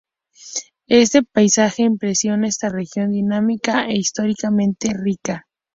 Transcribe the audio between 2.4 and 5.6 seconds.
esta región dinámica e históricamente rica.